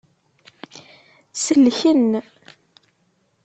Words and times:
Selken. 1.43 2.07